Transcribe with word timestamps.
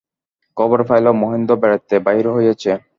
খবর 0.57 0.79
পাইল, 0.89 1.05
মহেন্দ্র 1.21 1.53
বেড়াইতে 1.61 1.95
বাহির 2.05 2.25
হইয়াছে। 2.35 2.71